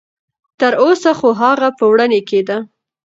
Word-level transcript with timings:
تر 0.59 0.73
اوسه 0.83 1.11
خو 1.19 1.29
هغه 1.41 1.67
په 1.77 1.83
وړوني 1.91 2.21
کې 2.29 2.39
ده. 2.47 2.57